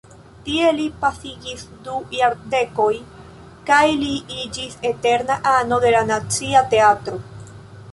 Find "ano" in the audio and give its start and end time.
5.55-5.81